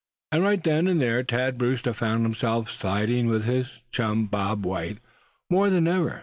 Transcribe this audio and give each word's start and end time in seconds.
And 0.31 0.41
right 0.43 0.63
then 0.63 0.87
and 0.87 0.99
there 0.99 1.21
Thad 1.23 1.59
Brewster 1.59 1.93
found 1.93 2.23
himself 2.23 2.71
siding 2.71 3.27
with 3.27 3.43
his 3.45 3.83
chum 3.91 4.23
Bob 4.23 4.65
White 4.65 4.97
more 5.47 5.69
than 5.69 5.85
ever. 5.87 6.19